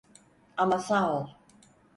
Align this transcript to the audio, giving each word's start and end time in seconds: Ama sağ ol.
Ama 0.57 0.79
sağ 0.79 1.13
ol. 1.15 1.27